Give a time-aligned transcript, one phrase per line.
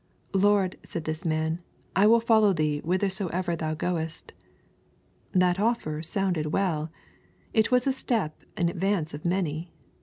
[0.47, 1.59] "Lord," said this man,"
[1.95, 4.33] I will follow thee whithersoever thou goest."—
[5.43, 6.91] That offer sounded well
[7.53, 9.69] It was a step in advance of many.